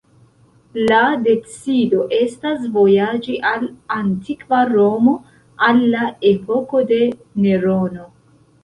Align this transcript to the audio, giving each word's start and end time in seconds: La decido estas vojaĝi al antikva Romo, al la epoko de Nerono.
La 0.91 1.01
decido 1.27 2.07
estas 2.19 2.65
vojaĝi 2.79 3.37
al 3.51 3.69
antikva 3.99 4.63
Romo, 4.73 5.15
al 5.71 5.87
la 5.95 6.11
epoko 6.35 6.87
de 6.95 7.03
Nerono. 7.47 8.15